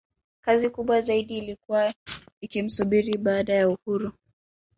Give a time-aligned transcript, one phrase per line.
[0.45, 1.93] Kazi kubwa zaidi ilikuwa
[2.41, 4.11] ikimsubiri baada ya uhuru